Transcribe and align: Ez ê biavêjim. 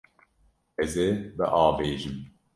Ez 0.83 0.91
ê 1.07 1.09
biavêjim. 1.37 2.17